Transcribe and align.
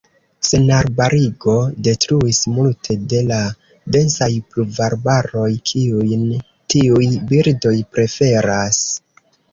Senarbarigo 0.47 1.57
detruis 1.87 2.39
multe 2.55 2.97
de 3.13 3.19
la 3.33 3.37
densaj 3.97 4.31
pluvarbaroj 4.55 5.47
kiujn 5.73 6.25
tiuj 6.75 7.07
birdoj 7.33 7.79
preferas. 7.95 8.81